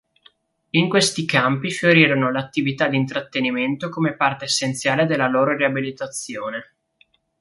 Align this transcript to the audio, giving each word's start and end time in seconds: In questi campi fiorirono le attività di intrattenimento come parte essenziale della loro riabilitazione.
In 0.71 0.89
questi 0.89 1.25
campi 1.27 1.69
fiorirono 1.69 2.31
le 2.31 2.39
attività 2.39 2.87
di 2.87 2.97
intrattenimento 2.97 3.89
come 3.89 4.15
parte 4.15 4.45
essenziale 4.45 5.05
della 5.05 5.27
loro 5.27 5.55
riabilitazione. 5.55 6.73